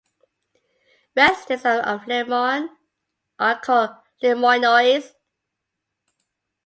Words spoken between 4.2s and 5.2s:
"LeMoynois".